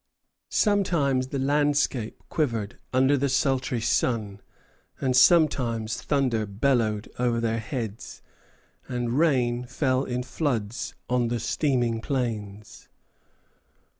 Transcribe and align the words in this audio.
Sometimes 0.49 1.27
the 1.27 1.37
landscape 1.37 2.23
quivered 2.27 2.79
under 2.91 3.15
the 3.15 3.29
sultry 3.29 3.79
sun, 3.81 4.41
and 4.99 5.15
sometimes 5.15 6.01
thunder 6.01 6.47
bellowed 6.47 7.07
over 7.19 7.39
their 7.39 7.59
heads, 7.59 8.23
and 8.87 9.15
rain 9.19 9.63
fell 9.67 10.03
in 10.05 10.23
floods 10.23 10.95
on 11.07 11.27
the 11.27 11.39
steaming 11.39 12.01
plains. 12.01 12.89